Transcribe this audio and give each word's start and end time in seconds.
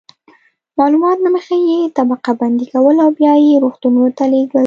معلومات 0.79 1.17
له 1.25 1.29
مخې 1.35 1.57
یې 1.69 1.79
طبقه 1.97 2.31
بندي 2.39 2.65
کول 2.73 2.95
او 3.05 3.09
بیا 3.19 3.33
یې 3.45 3.61
روغتونونو 3.63 4.09
ته 4.17 4.23
لیږل. 4.31 4.59